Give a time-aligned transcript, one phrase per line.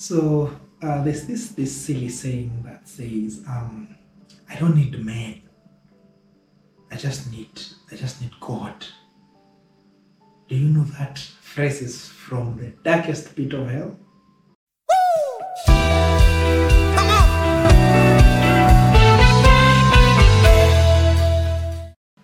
[0.00, 0.50] So
[0.82, 3.98] uh, there's this this silly saying that says, um,
[4.48, 5.42] "I don't need men.
[6.90, 7.60] I just need
[7.92, 8.86] I just need God."
[10.48, 13.98] Do you know that phrase is from the darkest pit of hell?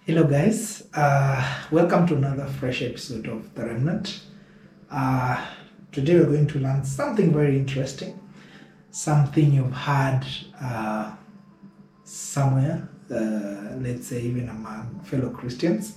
[0.06, 0.88] Hello, guys.
[0.94, 4.22] Uh, welcome to another fresh episode of The Remnant.
[4.90, 5.44] Uh,
[5.96, 8.20] today, we're going to learn something very interesting,
[8.90, 10.20] something you've heard
[10.60, 11.10] uh,
[12.04, 15.96] somewhere, uh, let's say even among fellow Christians.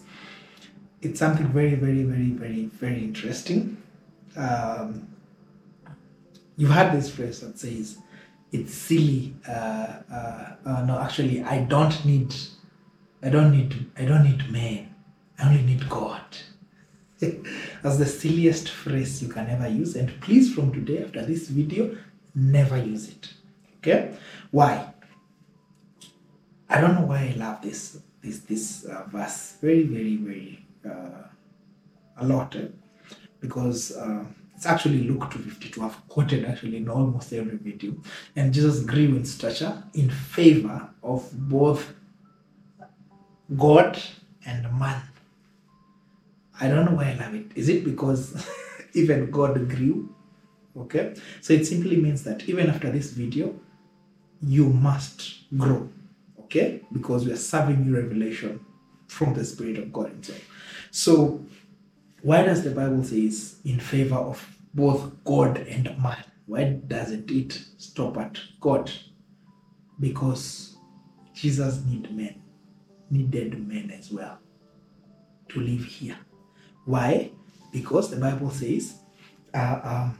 [1.01, 3.75] It's something very, very, very, very, very interesting.
[4.37, 5.09] Um,
[6.55, 7.97] you've heard this phrase that says,
[8.53, 9.35] it's silly.
[9.45, 12.33] Uh, uh, uh, no, actually, I don't need
[13.21, 14.95] I don't need I don't need men.
[15.37, 16.21] I only need God.
[17.81, 19.95] That's the silliest phrase you can ever use.
[19.95, 21.97] And please, from today, after this video,
[22.33, 23.33] never use it.
[23.77, 24.15] Okay?
[24.51, 24.93] Why?
[26.69, 31.23] I don't know why I love this this this uh, verse very very very uh,
[32.17, 32.67] a lot eh?
[33.39, 34.23] because uh,
[34.59, 35.81] it's actually Luke 252.
[35.81, 37.93] I've quoted actually in almost every video.
[38.35, 41.93] And Jesus grew in stature in favor of both
[43.55, 43.97] God
[44.45, 45.01] and man.
[46.59, 47.51] I don't know why I love it.
[47.55, 48.47] Is it because
[48.93, 50.13] even God grew?
[50.77, 51.15] Okay.
[51.41, 53.59] So it simply means that even after this video,
[54.41, 55.89] you must grow.
[56.41, 56.81] Okay.
[56.91, 58.59] Because we are serving you revelation
[59.07, 60.41] from the Spirit of God Himself.
[60.91, 61.43] So
[62.21, 66.23] why does the Bible says in favor of both God and man?
[66.45, 68.91] Why doesn't it stop at God?
[69.99, 70.77] Because
[71.33, 72.41] Jesus need men
[73.11, 74.37] needed men as well
[75.49, 76.17] to live here.
[76.89, 77.29] Why?
[77.71, 78.95] Because the Bible says
[79.53, 80.17] uh, um,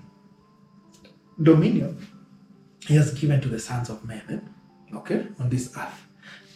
[1.42, 1.98] dominion
[2.86, 4.54] he has given to the sons of men,
[4.94, 6.06] okay, on this earth.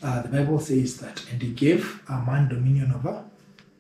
[0.04, 3.26] Uh, the Bible says that, and he gave a man dominion over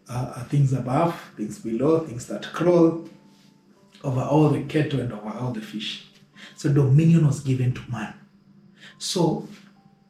[0.09, 3.08] uh, things above, things below, things that crawl,
[4.03, 6.08] over all the cattle and over all the fish.
[6.56, 8.16] So dominion was given to man.
[8.97, 9.47] So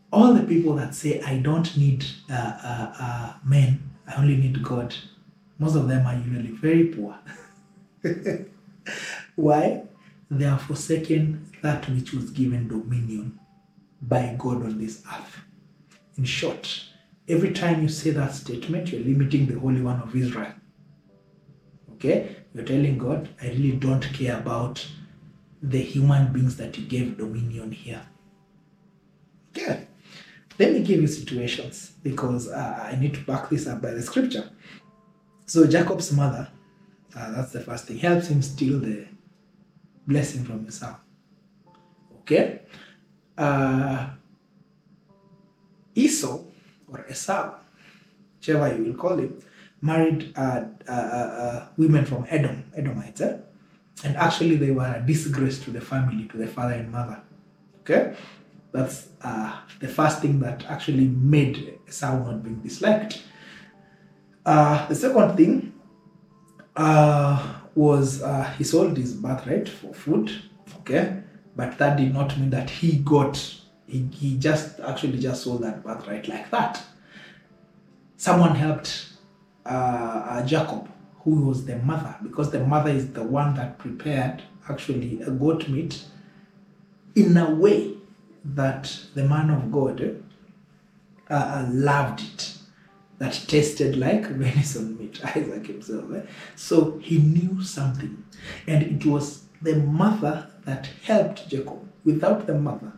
[0.09, 2.33] all the people that say I don't need uh,
[2.63, 4.95] uh, uh, men, I only need God,
[5.59, 7.17] most of them are usually very poor.
[9.35, 9.83] Why?
[10.29, 13.39] They are forsaken that which was given dominion
[14.01, 15.37] by God on this earth.
[16.17, 16.85] In short,
[17.27, 20.53] every time you say that statement, you're limiting the Holy One of Israel.
[21.93, 22.35] Okay?
[22.53, 24.85] You're telling God, I really don't care about
[25.61, 28.01] the human beings that you gave dominion here.
[29.51, 29.87] Okay?
[30.59, 34.01] Let me give you situations because uh, I need to back this up by the
[34.01, 34.49] scripture.
[35.45, 36.47] So Jacob's mother,
[37.15, 39.05] uh, that's the first thing, helps him steal the
[40.07, 40.95] blessing from Esau.
[42.21, 42.61] Okay?
[43.37, 44.09] Uh,
[45.95, 46.43] Esau
[46.87, 47.55] or Esau,
[48.39, 49.39] whichever you will call him,
[49.81, 53.37] married uh, uh, uh, women from Edom, Edomites, eh?
[54.03, 57.21] and actually they were a disgrace to the family, to the father and mother.
[57.81, 58.15] Okay?
[58.71, 63.21] That's uh, the first thing that actually made Esau not being disliked.
[64.45, 65.73] Uh, the second thing
[66.75, 70.31] uh, was uh, he sold his birthright for food,
[70.79, 71.21] okay,
[71.55, 73.37] but that did not mean that he got.
[73.87, 76.81] He, he just actually just sold that birthright like that.
[78.17, 79.07] Someone helped
[79.65, 80.89] uh, Jacob,
[81.23, 85.67] who was the mother, because the mother is the one that prepared actually a goat
[85.69, 86.03] meat
[87.15, 87.95] in a way
[88.43, 90.23] that the man of God
[91.29, 92.52] uh, loved it,
[93.23, 96.13] that tasted like venison meat, Isaac himself.
[96.13, 96.23] Eh?
[96.57, 98.21] So he knew something.
[98.67, 101.89] And it was the mother that helped Jacob.
[102.03, 102.91] Without the mother,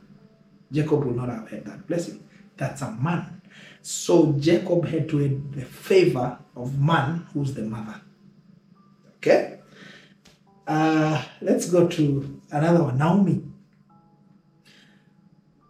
[0.71, 2.27] Jacob would not have had that blessing.
[2.57, 3.39] That's a man.
[3.83, 8.01] So Jacob had to have the favor of man, who's the mother.
[9.17, 9.59] Okay?
[10.65, 12.97] Uh, let's go to another one.
[12.97, 13.43] Naomi.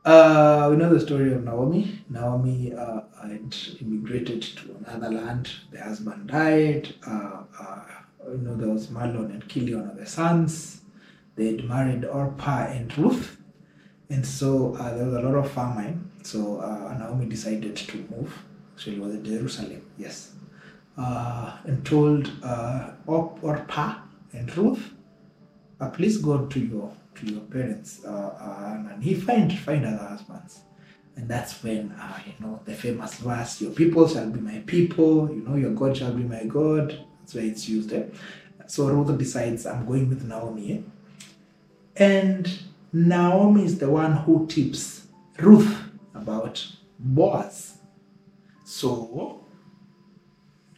[0.05, 1.99] Uh, we know the story of Naomi.
[2.09, 5.49] Naomi uh, had immigrated to another land.
[5.71, 6.93] The husband died.
[7.07, 7.81] Uh, uh,
[8.29, 10.81] you know, there was Mahlon and Chilion are the sons.
[11.35, 13.37] They had married Orpah and Ruth.
[14.11, 16.11] And so uh, there was a lot of famine.
[16.21, 18.31] So uh, Naomi decided to move.
[18.77, 20.33] She was in Jerusalem, yes.
[20.97, 22.29] and told
[23.07, 23.95] Orpah
[24.33, 24.93] and Ruth,
[25.93, 30.59] please go to your to your parents and he find find other husbands
[31.15, 35.29] and that's when uh, you know the famous verse your people shall be my people
[35.31, 38.03] you know your god shall be my god that's why it's used eh?
[38.67, 40.81] so ruth decides i'm going with naomi eh?
[41.97, 42.51] And
[42.91, 45.07] Naomi is the one who tips
[45.39, 45.77] Ruth
[46.13, 46.65] about
[46.99, 47.77] Boaz.
[48.65, 49.45] So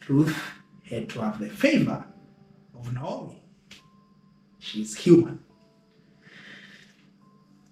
[0.08, 0.36] Ruth
[0.84, 2.04] had to have the favor
[2.74, 3.42] of Naomi.
[4.58, 5.40] She's human.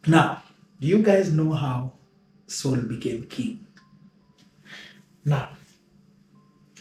[0.06, 0.42] Now,
[0.80, 1.92] do you guys know how
[2.46, 3.66] Saul became king?
[5.24, 5.48] Now,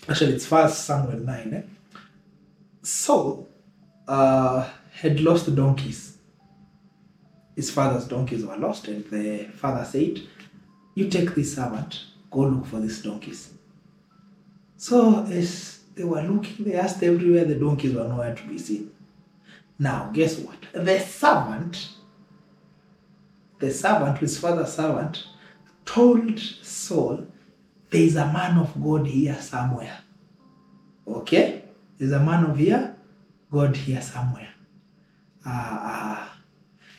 [0.08, 1.54] actually, it's First Samuel 9.
[1.54, 1.62] Eh?
[2.84, 3.50] Saul
[4.08, 6.18] uh, had lost donkeys.
[7.56, 10.22] His father's donkeys were lost, and the father said,
[10.94, 13.54] You take this servant, go look for these donkeys.
[14.78, 18.92] So, as they were looking, they asked everywhere, the donkeys were nowhere to be seen.
[19.80, 20.58] Now, guess what?
[20.74, 21.90] The servant,
[23.66, 25.26] the servant, his father's servant,
[25.86, 27.26] told Saul,
[27.90, 29.98] There is a man of God here somewhere.
[31.08, 31.64] Okay?
[31.98, 32.96] There's a man of here,
[33.52, 34.50] God here somewhere.
[35.46, 36.28] Uh,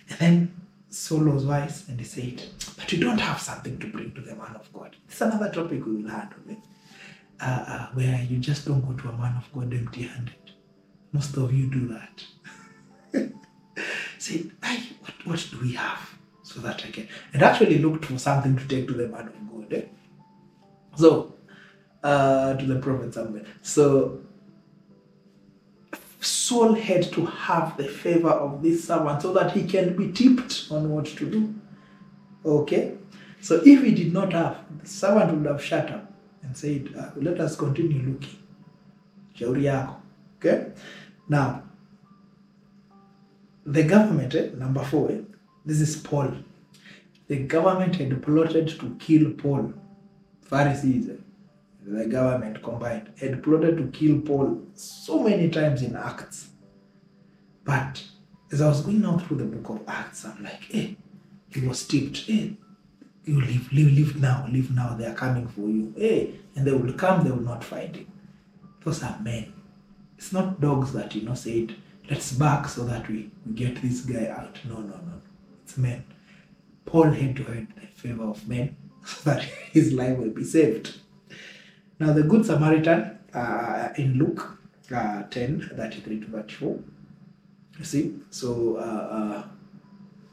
[0.08, 2.42] and then Saul was wise and he said,
[2.76, 4.96] But you don't have something to bring to the man of God.
[5.08, 6.38] It's another topic we will handle.
[6.50, 6.54] Eh?
[7.38, 10.34] Uh, uh, where you just don't go to a man of God empty handed.
[11.12, 12.24] Most of you do that.
[14.26, 16.16] Hey, what, what do we have?
[16.46, 17.08] So that I can.
[17.32, 19.72] And actually looked for something to take to the man of God.
[19.72, 19.82] Eh?
[20.94, 21.34] So,
[22.04, 23.44] uh, to the prophet Samuel.
[23.62, 24.20] So,
[26.20, 30.68] Saul had to have the favor of this servant so that he can be tipped
[30.70, 31.52] on what to do.
[32.44, 32.96] Okay?
[33.40, 36.12] So, if he did not have, the servant would have shut up
[36.42, 38.38] and said, uh, Let us continue looking.
[40.38, 40.72] Okay?
[41.28, 41.64] Now,
[43.64, 45.22] the government, eh, number four, eh,
[45.66, 46.32] this is Paul.
[47.28, 49.74] The government had plotted to kill Paul.
[50.42, 51.14] Pharisees, eh,
[51.84, 56.50] the government combined, had plotted to kill Paul so many times in Acts.
[57.64, 58.04] But
[58.52, 60.96] as I was going out through the book of Acts, I'm like, hey,
[61.48, 62.18] he was tipped.
[62.18, 62.56] Hey,
[63.24, 64.94] you leave, leave, leave now, leave now.
[64.94, 65.92] They are coming for you.
[65.96, 68.06] Hey, and they will come, they will not find him.
[68.84, 69.52] Those are men.
[70.16, 71.74] It's not dogs that, you know, said,
[72.08, 74.58] let's back so that we get this guy out.
[74.64, 75.20] No, no, no.
[75.66, 76.04] It's men.
[76.84, 80.94] Paul had to have the favor of men so that his life will be saved.
[81.98, 84.60] Now, the Good Samaritan uh, in Luke
[84.94, 86.78] uh, 10 33 to 34.
[87.80, 88.14] You see?
[88.30, 88.80] So, uh,
[89.18, 89.42] uh,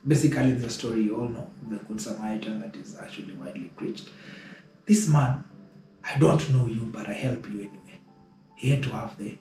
[0.07, 4.09] basically, the story you all know the Good Samaritan that is actually widely preached.
[4.85, 5.43] This man,
[6.03, 7.99] I don't know you, but I help you anyway.
[8.55, 9.35] He had to have the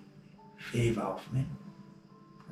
[0.56, 1.50] favor of men.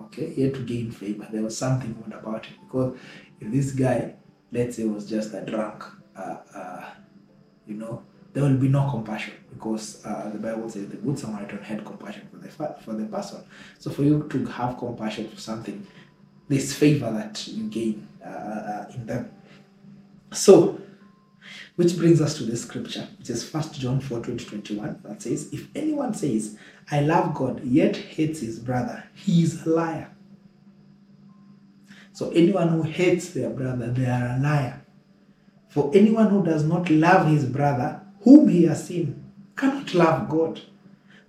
[0.02, 1.26] Okay, he had to gain favor.
[1.30, 2.96] There was something good about it because
[3.40, 4.14] this guy,
[4.52, 5.84] let's say, was just a drunk,
[6.16, 6.84] uh, uh,
[7.66, 8.02] you know,
[8.32, 12.28] there will be no compassion because uh, the Bible says the good Samaritan had compassion
[12.30, 12.48] for the
[12.84, 13.42] for the person.
[13.78, 15.86] So for you to have compassion for something,
[16.48, 19.30] this favor that you gain uh, uh, in them.
[20.32, 20.80] So,
[21.76, 25.52] which brings us to the scripture, which is First John 4 20, 21, that says,
[25.52, 26.56] If anyone says,
[26.90, 30.10] I love God, yet hates his brother, he is a liar.
[32.12, 34.82] So anyone who hates their brother, they are a liar.
[35.68, 39.24] For anyone who does not love his brother, whom he has seen,
[39.56, 40.60] cannot love God,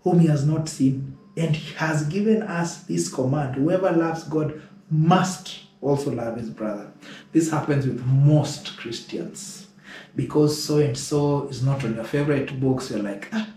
[0.01, 1.17] whom he has not seen.
[1.37, 6.91] And he has given us this command whoever loves God must also love his brother.
[7.31, 9.67] This happens with most Christians.
[10.15, 13.47] Because so and so is not on your favorite books, you're like, ah,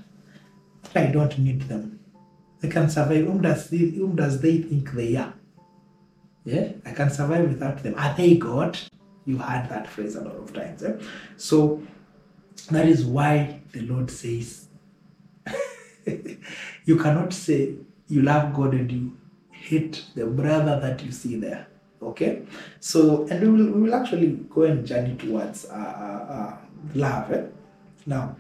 [0.95, 1.99] I don't need them.
[2.63, 3.27] I can survive.
[3.27, 5.35] Whom does they, whom does they think they are?
[6.45, 7.95] Yeah, I can survive without them.
[7.97, 8.79] Are they God?
[9.25, 10.83] You heard that phrase a lot of times.
[10.83, 10.97] Eh?
[11.37, 11.83] So
[12.71, 14.69] that is why the Lord says,
[16.85, 17.77] you cannot say
[18.09, 19.17] you love God and you
[19.51, 21.67] hate the brother that you see there.
[22.03, 22.43] Okay,
[22.81, 26.57] so and we will, we will actually go and journey towards uh, uh, uh,
[26.95, 27.33] love.
[27.33, 27.47] Eh?
[28.05, 28.37] Now,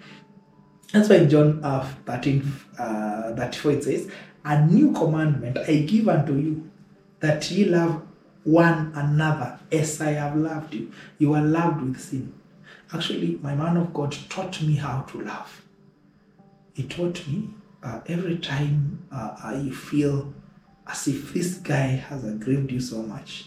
[0.92, 4.10] that's why in John uh, 13 uh, 34 it says,
[4.44, 6.70] A new commandment I give unto you,
[7.24, 8.02] that ye love
[8.44, 10.92] one another as I have loved you.
[11.18, 12.34] You are loved with sin.
[12.92, 15.62] Actually, my man of God taught me how to love.
[16.74, 17.48] He taught me
[17.82, 20.34] uh, every time uh, you feel
[20.86, 23.46] as if this guy has aggrieved you so much,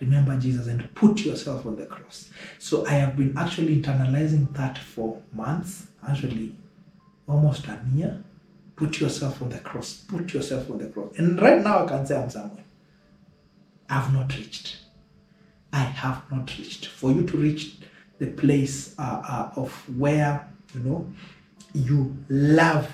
[0.00, 2.30] remember Jesus and put yourself on the cross.
[2.58, 6.54] So I have been actually internalizing that for months, actually
[7.26, 8.24] almost a year.
[8.74, 10.04] Put yourself on the cross.
[10.08, 11.12] Put yourself on the cross.
[11.18, 12.64] And right now I can say I'm somewhere.
[13.88, 14.78] I have not reached.
[15.72, 16.86] I have not reached.
[16.86, 17.76] For you to reach
[18.18, 21.12] the place uh, uh, of where you know
[21.74, 22.92] you love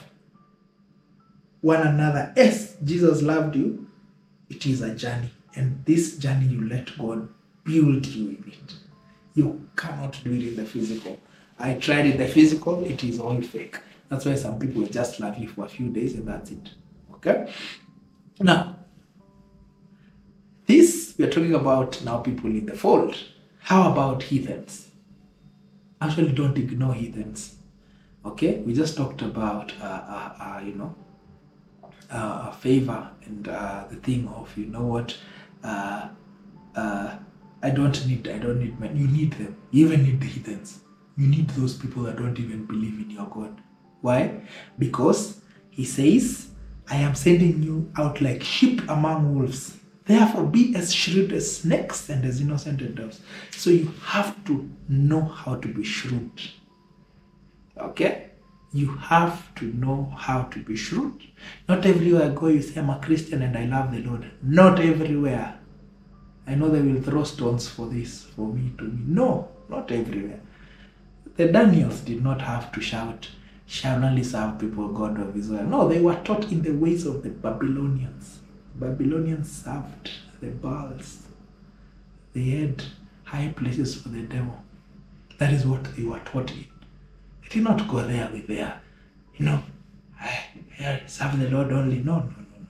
[1.61, 3.87] one another as Jesus loved you,
[4.51, 5.31] it is a journey.
[5.55, 7.29] And this journey, you let God
[7.65, 8.75] build you in it.
[9.35, 11.19] You cannot do it in the physical.
[11.59, 13.79] I tried in the physical, it is all fake.
[14.09, 16.71] That's why some people just love you for a few days and that's it.
[17.15, 17.53] Okay?
[18.41, 18.77] Now,
[20.67, 23.17] this we're talking about now people in the fold.
[23.61, 24.89] How about heathens?
[26.01, 27.57] Actually, don't ignore heathens.
[28.25, 30.95] Okay, we just talked about uh, uh, uh, you know
[32.11, 35.17] uh, favor and uh, the thing of you know what
[35.63, 36.09] uh,
[36.75, 37.17] uh,
[37.63, 38.97] I don't need I don't need men.
[38.97, 39.57] You need them.
[39.71, 40.81] You even need the heathens.
[41.17, 43.61] You need those people that don't even believe in your God.
[44.01, 44.43] Why?
[44.79, 45.41] Because
[45.71, 46.49] he says,
[46.91, 49.77] I am sending you out like sheep among wolves.
[50.07, 53.21] Therefore, be as shrewd as snakes and as innocent as doves.
[53.53, 56.43] So you have to know how to be shrewd.
[57.79, 58.31] Okay?
[58.73, 61.23] You have to know how to be shrewd.
[61.69, 64.31] Not everywhere I go, you say, I'm a Christian and I love the Lord.
[64.43, 65.59] Not everywhere.
[66.47, 69.05] I know they will throw stones for this, for me to me.
[69.07, 70.41] No, not everywhere.
[71.37, 73.29] The Daniels did not have to shout,
[73.67, 75.65] shall only serve people God of Israel.
[75.65, 78.41] No, they were taught in the ways of the Babylonians.
[78.75, 81.27] Babylonians served the Baals.
[82.33, 82.83] They had
[83.25, 84.63] high places for the devil.
[85.39, 86.67] That is what they were taught in.
[87.43, 88.81] They did not go there with their,
[89.37, 89.63] you know,
[90.21, 91.97] I, serve the Lord only.
[91.97, 92.67] No, no, no, no.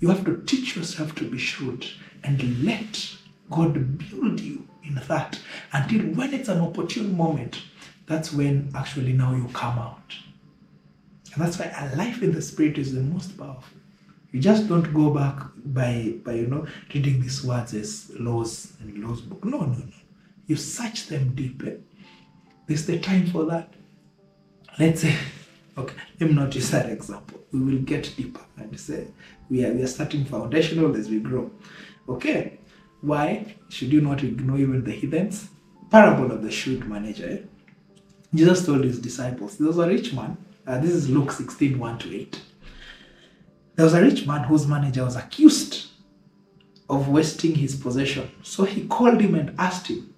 [0.00, 1.86] You have to teach yourself to be shrewd
[2.22, 3.16] and let
[3.50, 5.40] God build you in that
[5.72, 7.62] until when it's an opportune moment,
[8.06, 10.14] that's when actually now you come out.
[11.34, 13.78] And that's why a life in the spirit is the most powerful.
[14.32, 19.02] You just don't go back by by you know reading these words as laws and
[19.02, 19.44] laws book.
[19.44, 19.84] No, no, no.
[20.46, 21.62] You search them deep.
[21.66, 21.76] Eh?
[22.66, 23.72] There's the time for that.
[24.78, 25.16] Let's say,
[25.76, 27.40] okay, let me not use that example.
[27.52, 29.08] We will get deeper and say
[29.50, 31.50] we are we are starting foundational as we grow.
[32.08, 32.58] Okay.
[33.00, 35.48] Why should you not ignore even the heathens?
[35.90, 37.28] Parable of the shrewd manager.
[37.30, 37.38] Eh?
[38.34, 40.36] Jesus told his disciples, there was a rich man.
[40.66, 42.42] Uh, this is Luke 16, 1 to 8.
[43.78, 45.86] There was a rich man whose manager was accused
[46.90, 48.28] of wasting his possession.
[48.42, 50.12] So he called him and asked him,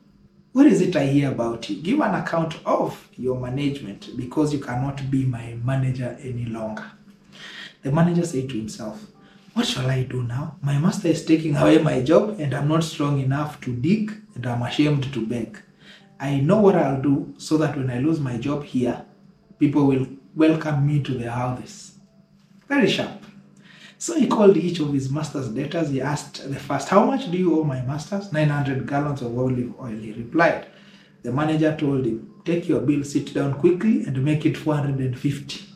[0.52, 1.76] What is it I hear about you?
[1.82, 6.90] Give an account of your management because you cannot be my manager any longer.
[7.82, 9.04] The manager said to himself,
[9.52, 10.56] What shall I do now?
[10.62, 14.46] My master is taking away my job and I'm not strong enough to dig and
[14.46, 15.60] I'm ashamed to beg.
[16.18, 19.04] I know what I'll do so that when I lose my job here,
[19.58, 21.98] people will welcome me to their houses.
[22.66, 23.20] Very sharp.
[24.00, 25.90] So he called each of his master's debtors.
[25.90, 28.32] He asked the first, How much do you owe my masters?
[28.32, 30.68] 900 gallons of olive oil, he replied.
[31.22, 35.66] The manager told him, Take your bill, sit down quickly, and make it 450.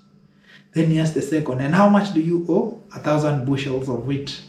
[0.72, 2.82] Then he asked the second, And how much do you owe?
[2.94, 4.40] A thousand bushels of wheat.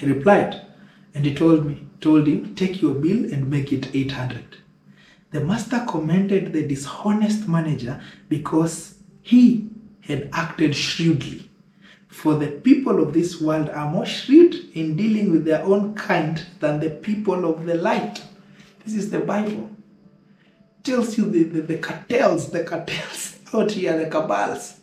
[0.00, 0.60] He replied,
[1.14, 4.56] and he told me, told him, Take your bill and make it 800.
[5.30, 9.70] The master commended the dishonest manager because he
[10.00, 11.48] had acted shrewdly.
[12.12, 16.44] For the people of this world are more shrewd in dealing with their own kind
[16.60, 18.22] than the people of the light.
[18.84, 19.70] This is the Bible.
[20.82, 24.80] tells you the, the, the cartels, the cartels out here, the cabals,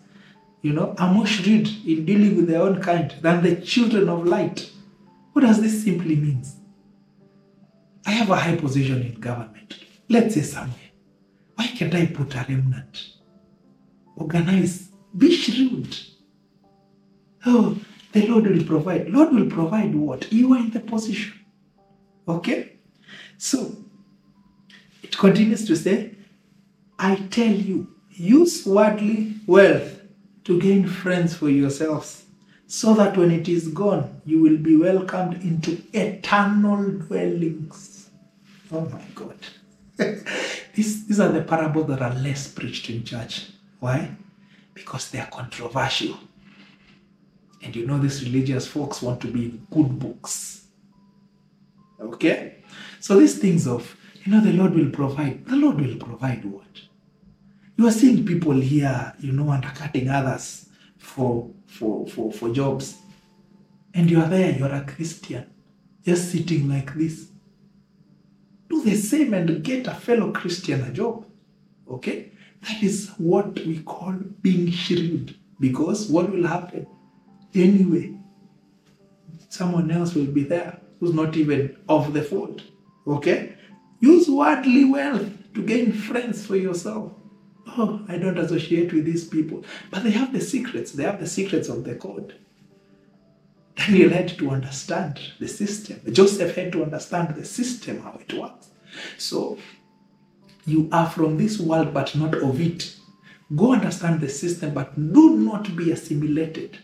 [0.62, 4.26] you know, are more shrewd in dealing with their own kind than the children of
[4.26, 4.70] light.
[5.34, 6.44] What does this simply mean?
[8.06, 9.60] I have a high position in government
[10.10, 10.76] let's say somewhere.
[11.56, 13.14] Why can't I put a remnant?
[14.16, 15.96] Organize, be shrewd.
[17.46, 17.78] Oh,
[18.12, 19.10] the Lord will provide.
[19.10, 20.32] Lord will provide what?
[20.32, 21.34] You are in the position.
[22.28, 22.74] Okay?
[23.38, 23.76] So,
[25.02, 26.16] it continues to say,
[26.98, 30.02] I tell you, use worldly wealth
[30.44, 32.26] to gain friends for yourselves,
[32.68, 38.10] so that when it is gone, you will be welcomed into eternal dwellings.
[38.72, 39.38] Oh my God.
[40.76, 43.48] these, these are the parables that are less preached in church.
[43.80, 44.12] Why?
[44.74, 46.18] Because they are controversial.
[47.62, 50.68] And you know, these religious folks want to be in good books.
[52.00, 52.64] Okay?
[53.00, 55.46] So these things of, you know, the Lord will provide.
[55.46, 56.64] The Lord will provide what?
[57.78, 62.98] You are seeing people here, you know, undercutting others for for for, for jobs.
[63.94, 65.50] And you are there, you're a Christian,
[66.06, 67.30] just sitting like this
[68.70, 71.26] do the same and get a fellow Christian a job.
[71.90, 72.32] Okay?
[72.62, 75.36] That is what we call being shrewd.
[75.60, 76.88] Because what will happen?
[77.54, 78.16] Anyway,
[79.50, 82.64] someone else will be there who's not even of the fold.
[83.08, 83.56] Okay?
[84.00, 87.12] Use worldly wealth to gain friends for yourself.
[87.68, 89.64] Oh, I don't associate with these people.
[89.92, 90.92] But they have the secrets.
[90.92, 92.36] They have the secrets of the code.
[93.76, 96.02] Daniel had to understand the system.
[96.12, 98.70] Joseph had to understand the system, how it works.
[99.18, 99.58] So
[100.66, 102.96] you are from this world, but not of it.
[103.56, 106.80] Go understand the system, but do not be assimilated.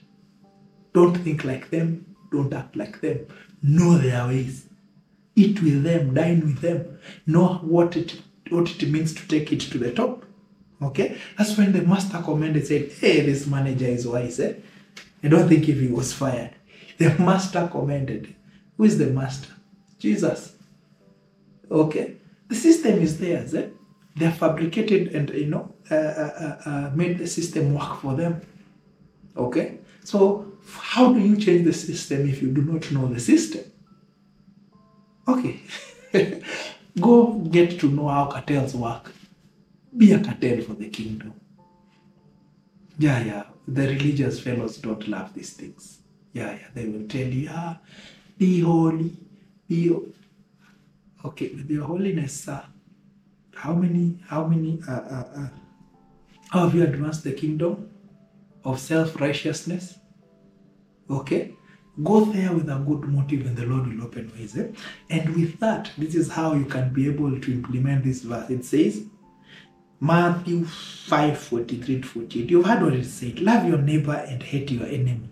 [0.96, 2.16] Don't think like them.
[2.32, 3.28] Don't act like them.
[3.62, 4.68] Know their ways.
[5.36, 6.14] Eat with them.
[6.14, 7.00] Dine with them.
[7.28, 10.24] Know what it what it means to take it to the top.
[10.82, 14.54] Okay, that's when the master commanded said, "Hey, this manager is wise." Eh?
[15.24, 16.52] I don't think if he was fired,
[16.98, 18.34] the master commanded.
[18.78, 19.54] Who is the master?
[20.00, 20.56] Jesus.
[21.70, 23.54] Okay, the system is theirs.
[23.54, 23.68] Eh?
[24.16, 28.42] They are fabricated and you know uh, uh, uh, made the system work for them.
[29.36, 33.64] Okay, so how do you change the system if you do not know the system?
[35.28, 35.60] Okay,
[37.00, 39.12] go get to know how cartels work.
[39.98, 41.34] Be a cartel for the kingdom.
[42.98, 43.44] Yeah, yeah.
[43.68, 46.00] The religious fellows don't love these things.
[46.34, 46.68] Yeah, yeah.
[46.74, 47.80] They will tell you, ah,
[48.38, 49.12] be holy,
[49.68, 49.88] be.
[49.90, 50.06] ho-"
[51.26, 52.62] Okay, with your holiness, sir.
[53.56, 55.48] How many, how many, uh, uh, uh,
[56.52, 57.90] how have you advanced the kingdom
[58.64, 59.98] of self righteousness?
[61.10, 61.54] Okay,
[62.04, 64.58] go there with a good motive, and the Lord will open ways.
[64.58, 64.68] eh?
[65.10, 68.50] And with that, this is how you can be able to implement this verse.
[68.50, 69.06] It says,
[70.00, 72.50] Matthew 5 43 to 48.
[72.50, 75.30] You've heard what it said love your neighbor and hate your enemy.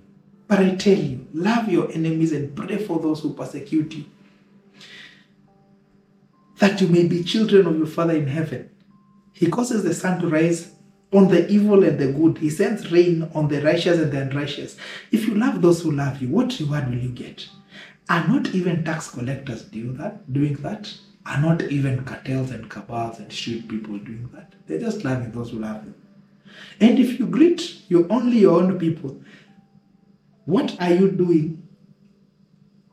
[0.47, 4.05] But I tell you, love your enemies and pray for those who persecute you,
[6.59, 8.69] that you may be children of your Father in heaven.
[9.33, 10.71] He causes the sun to rise
[11.13, 12.37] on the evil and the good.
[12.39, 14.77] He sends rain on the righteous and the unrighteous.
[15.11, 17.47] If you love those who love you, what reward will you get?
[18.09, 20.93] Are not even tax collectors do that, doing that?
[21.25, 24.53] Are not even cartels and cabals and street people doing that?
[24.67, 25.95] They're just loving those who love them.
[26.79, 29.21] And if you greet you only your own people,
[30.45, 31.67] what are you doing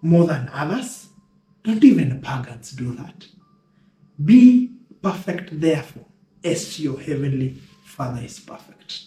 [0.02, 1.08] more than others?
[1.64, 3.26] Don't even pagans do that.
[4.24, 4.72] Be
[5.02, 6.06] perfect, therefore,
[6.44, 9.06] as your heavenly Father is perfect.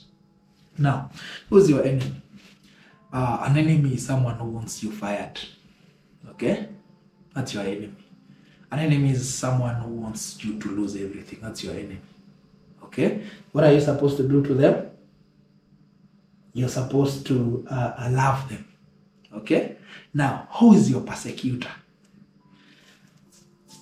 [0.78, 1.10] Now,
[1.50, 2.22] who's your enemy?
[3.12, 5.40] Uh, an enemy is someone who wants you fired.
[6.32, 6.68] Okay?
[7.34, 7.94] That's your enemy.
[8.72, 11.40] An enemy is someone who wants you to lose everything.
[11.42, 12.00] That's your enemy.
[12.84, 13.24] Okay?
[13.52, 14.92] What are you supposed to do to them?
[16.54, 18.68] You're supposed to uh, love them.
[19.34, 19.78] Okay?
[20.14, 21.72] Now, who is your persecutor?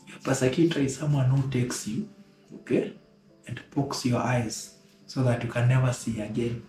[0.08, 2.08] Your persecutor is someone who takes you,
[2.56, 2.94] okay,
[3.48, 4.76] and pokes your eyes
[5.12, 6.64] so that you can never see again.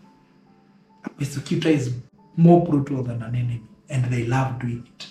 [1.04, 1.94] A persecutor is
[2.36, 5.06] more brutal than an enemy, and they love doing it.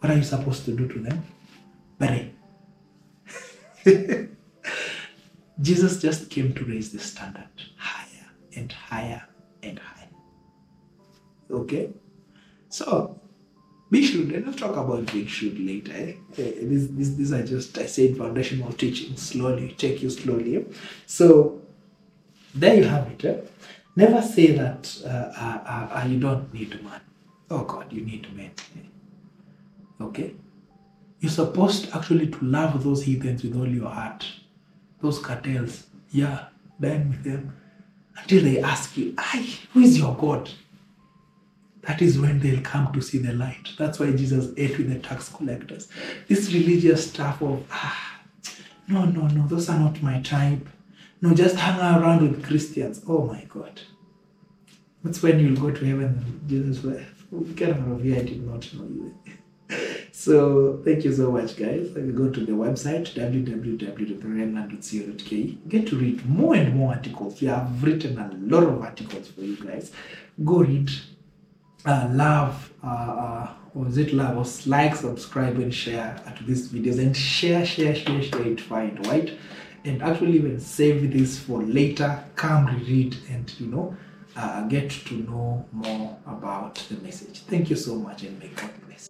[0.00, 1.22] What are you supposed to do to them?
[1.98, 2.32] Pray.
[5.60, 8.26] Jesus just came to raise the standard higher
[8.56, 9.22] and higher
[9.62, 10.08] and higher.
[11.50, 11.90] Okay?
[12.68, 13.20] So,
[13.90, 14.32] be shrewd.
[14.32, 15.92] And I'll talk about being shrewd later.
[15.92, 16.14] Eh?
[16.36, 20.56] Eh, These, these, these are just, I said, foundational teachings slowly, take you slowly.
[20.56, 20.62] eh?
[21.06, 21.62] So,
[22.60, 23.24] there you have it.
[23.24, 23.36] eh?
[23.96, 27.00] Never say that uh, uh, uh, uh, you don't need man.
[27.50, 28.50] Oh God, you need men.
[30.00, 30.34] Okay?
[31.20, 34.26] You're supposed actually to love those heathens with all your heart.
[35.00, 35.86] Those cartels.
[36.10, 36.46] Yeah,
[36.80, 37.56] dine with them.
[38.18, 40.50] Until they ask you, Aye, who is your God?
[41.82, 43.70] That is when they'll come to see the light.
[43.78, 45.88] That's why Jesus ate with the tax collectors.
[46.26, 48.20] This religious stuff of, ah,
[48.88, 50.66] no, no, no, those are not my type.
[51.20, 53.02] No, just hang around with Christians.
[53.08, 53.80] Oh my God.
[55.02, 57.00] That's when you'll go to heaven Jesus will,
[57.32, 59.14] "Oh, get out of here, I did not know you.
[60.12, 61.90] so thank you so much, guys.
[61.94, 65.68] Let me go to the website www.therealland.co.ke.
[65.68, 67.40] Get to read more and more articles.
[67.40, 69.92] We have written a lot of articles for you guys.
[70.44, 70.90] Go read,
[71.84, 74.36] uh, love, uh, uh, or is it love?
[74.36, 79.00] Or like, subscribe, and share to these videos, and share, share, share, share it fine,
[79.04, 79.30] right?
[79.86, 82.22] And actually even save this for later.
[82.34, 83.96] Come reread and you know
[84.36, 87.40] uh, get to know more about the message.
[87.42, 89.08] Thank you so much, and may God bless.